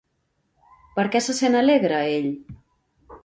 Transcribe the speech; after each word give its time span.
Per 0.95 1.05
què 1.15 1.21
se 1.25 1.35
sent 1.41 1.59
alegre 1.59 1.99
ell? 2.17 2.31